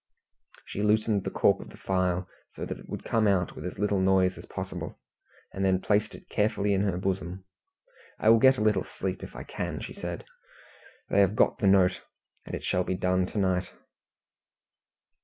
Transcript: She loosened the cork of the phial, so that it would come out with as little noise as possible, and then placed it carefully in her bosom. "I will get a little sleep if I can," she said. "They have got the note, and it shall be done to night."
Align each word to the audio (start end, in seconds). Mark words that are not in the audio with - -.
She 0.65 0.81
loosened 0.81 1.25
the 1.25 1.29
cork 1.29 1.61
of 1.61 1.69
the 1.69 1.77
phial, 1.77 2.27
so 2.55 2.65
that 2.65 2.79
it 2.79 2.89
would 2.89 3.03
come 3.03 3.27
out 3.27 3.55
with 3.55 3.63
as 3.67 3.77
little 3.77 3.99
noise 3.99 4.35
as 4.35 4.47
possible, 4.47 4.99
and 5.53 5.63
then 5.63 5.79
placed 5.79 6.15
it 6.15 6.27
carefully 6.27 6.73
in 6.73 6.81
her 6.81 6.97
bosom. 6.97 7.45
"I 8.17 8.29
will 8.29 8.39
get 8.39 8.57
a 8.57 8.61
little 8.61 8.83
sleep 8.83 9.21
if 9.21 9.35
I 9.35 9.43
can," 9.43 9.79
she 9.79 9.93
said. 9.93 10.25
"They 11.09 11.19
have 11.19 11.35
got 11.35 11.59
the 11.59 11.67
note, 11.67 12.01
and 12.47 12.55
it 12.55 12.63
shall 12.63 12.83
be 12.83 12.95
done 12.95 13.27
to 13.27 13.37
night." 13.37 13.69